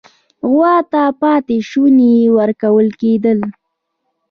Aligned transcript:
عوام 0.45 0.79
ته 0.91 1.03
پاتې 1.21 1.57
شوني 1.69 2.15
ورکول 2.37 2.87
کېدل. 3.01 3.39